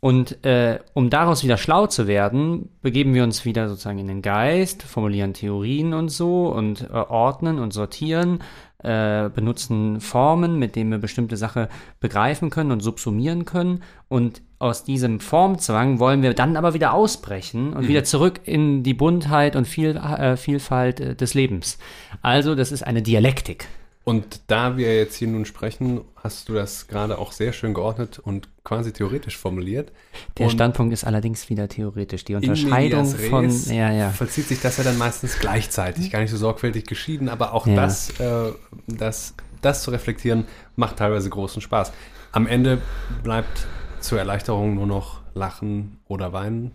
Und 0.00 0.44
äh, 0.46 0.78
um 0.94 1.10
daraus 1.10 1.44
wieder 1.44 1.58
schlau 1.58 1.86
zu 1.86 2.06
werden, 2.06 2.70
begeben 2.80 3.12
wir 3.12 3.22
uns 3.22 3.44
wieder 3.44 3.68
sozusagen 3.68 3.98
in 3.98 4.08
den 4.08 4.22
Geist, 4.22 4.82
formulieren 4.82 5.34
Theorien 5.34 5.92
und 5.92 6.08
so 6.08 6.48
und 6.48 6.88
äh, 6.88 6.94
ordnen 6.94 7.58
und 7.58 7.74
sortieren, 7.74 8.38
äh, 8.78 9.28
benutzen 9.28 10.00
Formen, 10.00 10.58
mit 10.58 10.74
denen 10.74 10.90
wir 10.90 10.98
bestimmte 10.98 11.36
Sache 11.36 11.68
begreifen 12.00 12.48
können 12.48 12.72
und 12.72 12.80
subsumieren 12.80 13.44
können. 13.44 13.82
Und 14.08 14.40
aus 14.60 14.84
diesem 14.84 15.20
Formzwang 15.20 15.98
wollen 15.98 16.22
wir 16.22 16.34
dann 16.34 16.56
aber 16.56 16.74
wieder 16.74 16.92
ausbrechen 16.92 17.72
und 17.72 17.88
wieder 17.88 18.04
zurück 18.04 18.40
in 18.44 18.82
die 18.82 18.92
Buntheit 18.92 19.56
und 19.56 19.66
Viel, 19.66 19.96
äh, 19.96 20.36
Vielfalt 20.36 21.00
äh, 21.00 21.16
des 21.16 21.32
Lebens. 21.32 21.78
Also 22.20 22.54
das 22.54 22.70
ist 22.70 22.82
eine 22.82 23.00
Dialektik. 23.00 23.66
Und 24.04 24.40
da 24.48 24.76
wir 24.76 24.94
jetzt 24.96 25.16
hier 25.16 25.28
nun 25.28 25.46
sprechen, 25.46 26.02
hast 26.16 26.48
du 26.50 26.54
das 26.54 26.88
gerade 26.88 27.16
auch 27.18 27.32
sehr 27.32 27.54
schön 27.54 27.72
geordnet 27.72 28.18
und 28.18 28.48
quasi 28.62 28.92
theoretisch 28.92 29.38
formuliert. 29.38 29.92
Der 30.36 30.46
und 30.46 30.52
Standpunkt 30.52 30.92
ist 30.92 31.04
allerdings 31.04 31.48
wieder 31.48 31.66
theoretisch. 31.68 32.24
Die 32.24 32.34
Unterscheidung 32.34 33.06
von, 33.06 33.50
ja, 33.68 33.90
ja. 33.90 34.10
vollzieht 34.10 34.48
sich 34.48 34.60
das 34.60 34.76
ja 34.76 34.84
dann 34.84 34.98
meistens 34.98 35.38
gleichzeitig, 35.38 36.10
gar 36.10 36.20
nicht 36.20 36.30
so 36.30 36.36
sorgfältig 36.36 36.84
geschieden, 36.84 37.30
aber 37.30 37.54
auch 37.54 37.66
Ja. 37.66 37.76
das, 37.76 38.10
äh, 38.20 38.52
das, 38.86 39.34
das 39.62 39.82
zu 39.82 39.90
reflektieren, 39.90 40.44
macht 40.76 40.96
teilweise 40.96 41.30
großen 41.30 41.62
Spaß. 41.62 41.92
Am 42.32 42.46
Ende 42.46 42.78
bleibt 43.22 43.66
zur 44.00 44.18
Erleichterung 44.18 44.74
nur 44.74 44.86
noch 44.86 45.20
Lachen 45.34 45.98
oder 46.08 46.32
Weinen. 46.32 46.74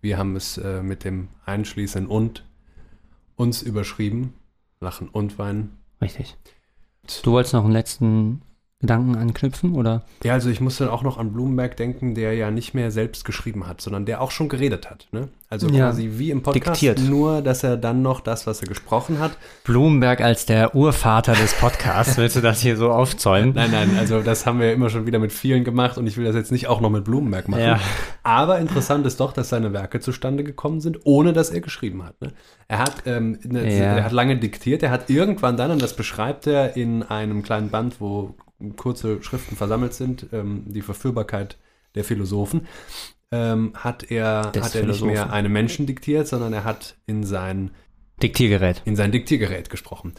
Wir 0.00 0.18
haben 0.18 0.36
es 0.36 0.58
äh, 0.58 0.82
mit 0.82 1.04
dem 1.04 1.28
Einschließen 1.44 2.06
und 2.06 2.44
uns 3.36 3.62
überschrieben. 3.62 4.34
Lachen 4.80 5.08
und 5.08 5.38
Weinen. 5.38 5.78
Richtig. 6.00 6.36
Du 7.22 7.32
wolltest 7.32 7.54
noch 7.54 7.64
einen 7.64 7.72
letzten 7.72 8.42
Gedanken 8.82 9.14
anknüpfen, 9.16 9.74
oder? 9.74 10.02
Ja, 10.24 10.32
also 10.34 10.50
ich 10.50 10.60
musste 10.60 10.92
auch 10.92 11.02
noch 11.04 11.16
an 11.16 11.32
Blumenberg 11.32 11.76
denken, 11.76 12.14
der 12.16 12.34
ja 12.34 12.50
nicht 12.50 12.74
mehr 12.74 12.90
selbst 12.90 13.24
geschrieben 13.24 13.66
hat, 13.68 13.80
sondern 13.80 14.06
der 14.06 14.20
auch 14.20 14.32
schon 14.32 14.48
geredet 14.48 14.90
hat. 14.90 15.06
Ne? 15.12 15.28
Also 15.48 15.68
Ja. 15.68 15.90
quasi 15.90 16.10
wie 16.14 16.30
im 16.32 16.42
Podcast, 16.42 16.82
Diktiert. 16.82 17.08
nur 17.08 17.42
dass 17.42 17.62
er 17.62 17.76
dann 17.76 18.02
noch 18.02 18.20
das, 18.20 18.46
was 18.48 18.60
er 18.60 18.66
gesprochen 18.66 19.20
hat. 19.20 19.32
Blumenberg 19.62 20.20
als 20.20 20.46
der 20.46 20.74
Urvater 20.74 21.34
des 21.34 21.54
Podcasts, 21.54 22.16
willst 22.16 22.34
du 22.34 22.40
das 22.40 22.60
hier 22.60 22.76
so 22.76 22.90
aufzäumen? 22.90 23.54
Nein, 23.54 23.70
nein, 23.70 23.96
also 23.98 24.20
das 24.20 24.46
haben 24.46 24.58
wir 24.58 24.72
immer 24.72 24.90
schon 24.90 25.06
wieder 25.06 25.20
mit 25.20 25.32
vielen 25.32 25.62
gemacht 25.62 25.96
und 25.96 26.08
ich 26.08 26.16
will 26.16 26.24
das 26.24 26.34
jetzt 26.34 26.50
nicht 26.50 26.66
auch 26.66 26.80
noch 26.80 26.90
mit 26.90 27.04
Blumenberg 27.04 27.46
machen. 27.48 27.62
Ja. 27.62 27.80
Aber 28.24 28.58
interessant 28.58 29.06
ist 29.06 29.20
doch, 29.20 29.32
dass 29.32 29.48
seine 29.50 29.72
Werke 29.72 30.00
zustande 30.00 30.42
gekommen 30.42 30.80
sind, 30.80 30.98
ohne 31.04 31.32
dass 31.32 31.50
er 31.50 31.60
geschrieben 31.60 32.02
hat. 32.04 32.20
Ne? 32.20 32.32
Er, 32.66 32.78
hat 32.78 33.02
ähm, 33.06 33.38
ne, 33.44 33.62
Ja. 33.64 33.84
er 33.96 34.04
hat 34.04 34.12
lange 34.12 34.38
diktiert, 34.38 34.82
er 34.82 34.90
hat 34.90 35.08
irgendwann 35.08 35.56
dann, 35.56 35.70
und 35.70 35.80
das 35.80 35.94
beschreibt 35.94 36.48
er 36.48 36.76
in 36.76 37.04
einem 37.04 37.44
kleinen 37.44 37.68
Band, 37.70 38.00
wo 38.00 38.34
kurze 38.76 39.22
Schriften 39.22 39.56
versammelt 39.56 39.94
sind, 39.94 40.26
ähm, 40.32 40.64
die 40.66 40.82
Verführbarkeit 40.82 41.58
der 41.94 42.04
Philosophen, 42.04 42.66
ähm, 43.30 43.72
hat 43.74 44.10
er, 44.10 44.50
Des 44.52 44.64
hat 44.64 44.74
er 44.74 44.82
nicht 44.82 44.98
Philosophen. 44.98 45.12
mehr 45.14 45.32
einem 45.32 45.52
Menschen 45.52 45.86
diktiert, 45.86 46.28
sondern 46.28 46.52
er 46.52 46.64
hat 46.64 46.96
in 47.06 47.24
sein 47.24 47.70
Diktiergerät. 48.22 48.82
in 48.84 48.96
sein 48.96 49.10
Diktiergerät 49.12 49.70
gesprochen. 49.70 50.12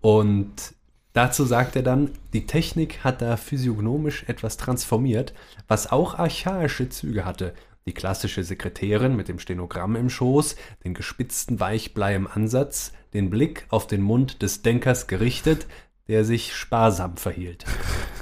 Und 0.00 0.74
dazu 1.12 1.44
sagt 1.44 1.76
er 1.76 1.82
dann, 1.82 2.10
die 2.32 2.46
Technik 2.46 3.04
hat 3.04 3.22
da 3.22 3.36
physiognomisch 3.36 4.24
etwas 4.26 4.56
transformiert, 4.56 5.32
was 5.68 5.90
auch 5.90 6.18
archaische 6.18 6.88
Züge 6.88 7.24
hatte. 7.24 7.54
Die 7.86 7.94
klassische 7.94 8.42
Sekretärin 8.42 9.14
mit 9.14 9.28
dem 9.28 9.38
Stenogramm 9.38 9.94
im 9.94 10.10
Schoß, 10.10 10.56
den 10.84 10.92
gespitzten 10.92 11.60
Weichblei 11.60 12.16
im 12.16 12.26
Ansatz, 12.26 12.92
den 13.14 13.30
Blick 13.30 13.64
auf 13.70 13.86
den 13.86 14.02
Mund 14.02 14.42
des 14.42 14.62
Denkers 14.62 15.06
gerichtet, 15.06 15.66
der 16.08 16.24
sich 16.24 16.54
sparsam 16.54 17.16
verhielt. 17.16 17.64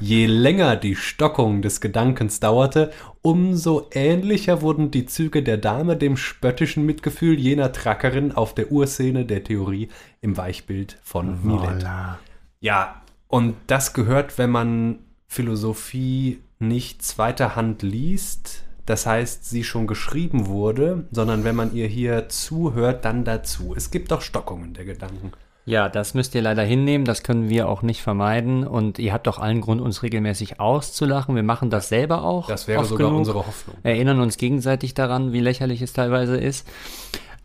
Je 0.01 0.27
länger 0.27 0.77
die 0.77 0.97
Stockung 0.97 1.63
des 1.63 1.81
Gedankens 1.81 2.41
dauerte, 2.41 2.93
umso 3.23 3.89
ähnlicher 3.93 4.63
wurden 4.63 4.91
die 4.91 5.07
Züge 5.07 5.43
der 5.43 5.59
Dame 5.59 5.97
dem 5.97 6.17
spöttischen 6.17 6.85
Mitgefühl 6.85 7.39
jener 7.39 7.73
Trackerin 7.73 8.33
auf 8.33 8.55
der 8.55 8.73
Urszene 8.73 9.25
der 9.25 9.45
Theorie 9.45 9.89
im 10.21 10.37
Weichbild 10.37 10.99
von 11.03 11.47
Milet. 11.47 11.85
Voilà. 11.85 12.17
Ja, 12.61 13.03
und 13.29 13.57
das 13.67 13.93
gehört, 13.93 14.39
wenn 14.39 14.51
man 14.51 14.99
Philosophie 15.27 16.41
nicht 16.59 17.03
zweiter 17.03 17.57
Hand 17.57 17.83
liest, 17.83 18.65
das 18.87 19.07
heißt, 19.07 19.49
sie 19.49 19.65
schon 19.65 19.87
geschrieben 19.87 20.47
wurde, 20.47 21.09
sondern 21.11 21.45
wenn 21.45 21.57
man 21.57 21.75
ihr 21.75 21.87
hier 21.87 22.29
zuhört, 22.29 23.05
dann 23.05 23.25
dazu. 23.25 23.75
Es 23.75 23.91
gibt 23.91 24.11
doch 24.11 24.21
Stockungen 24.21 24.75
der 24.75 24.85
Gedanken. 24.85 25.33
Ja, 25.67 25.89
das 25.89 26.13
müsst 26.13 26.35
ihr 26.35 26.43
leider 26.43 26.63
hinnehmen, 26.63 27.07
das 27.07 27.23
können 27.23 27.49
wir 27.49 27.69
auch 27.69 27.81
nicht 27.81 28.03
vermeiden 28.03 28.67
und 28.67 28.99
ihr 28.99 29.15
habt 29.15 29.27
auch 29.29 29.39
allen 29.39 29.63
Grund, 29.63 29.81
uns 29.81 30.03
regelmäßig 30.03 30.61
auszulachen. 30.61 31.35
Wir 31.37 31.43
machen 31.43 31.71
das 31.71 31.89
selber 31.89 32.23
auch. 32.23 32.49
Das 32.49 32.69
wäre 32.69 32.81
oft 32.81 32.91
sogar 32.91 33.07
genug. 33.07 33.21
unsere 33.21 33.47
Hoffnung. 33.47 33.77
Erinnern 33.83 34.21
uns 34.21 34.37
gegenseitig 34.37 34.93
daran, 34.93 35.33
wie 35.33 35.41
lächerlich 35.41 35.81
es 35.81 35.95
teilweise 35.95 36.37
ist. 36.37 36.69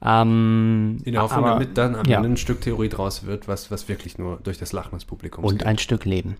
Ähm, 0.04 0.98
In 1.06 1.14
der 1.14 1.22
Hoffnung, 1.24 1.46
aber- 1.46 1.54
damit 1.60 1.78
dann 1.78 1.96
am 1.96 2.06
ja. 2.08 2.18
Ende 2.18 2.30
ein 2.30 2.38
Stück 2.38 2.60
Theorie 2.62 2.90
draus 2.90 3.26
wird, 3.26 3.48
was, 3.48 3.72
was 3.72 3.88
wirklich 3.88 4.18
nur 4.18 4.38
durch 4.44 4.58
das 4.58 4.74
Lachen 4.74 4.96
des 4.96 5.06
Publikums 5.06 5.50
Und 5.50 5.66
ein 5.66 5.78
Stück 5.78 6.04
Leben. 6.06 6.36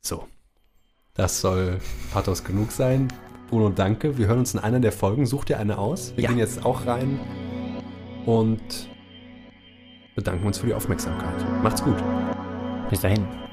So. 0.00 0.26
Das 1.14 1.40
soll 1.40 1.78
Pathos 2.12 2.44
genug 2.44 2.72
sein. 2.72 3.08
Bruno, 3.50 3.68
danke. 3.68 4.16
Wir 4.18 4.26
hören 4.26 4.40
uns 4.40 4.54
in 4.54 4.60
einer 4.60 4.80
der 4.80 4.90
Folgen. 4.92 5.26
Such 5.26 5.44
dir 5.44 5.58
eine 5.58 5.78
aus. 5.78 6.12
Wir 6.16 6.24
Ja. 6.24 6.30
gehen 6.30 6.38
jetzt 6.38 6.64
auch 6.64 6.86
rein 6.86 7.20
und 8.26 8.60
bedanken 10.14 10.46
uns 10.46 10.58
für 10.58 10.66
die 10.66 10.74
Aufmerksamkeit. 10.74 11.62
Macht's 11.62 11.82
gut. 11.82 11.96
Bis 12.90 13.00
dahin. 13.00 13.43